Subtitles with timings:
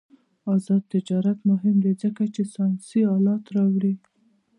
[0.53, 3.93] آزاد تجارت مهم دی ځکه چې ساینسي آلات راوړي.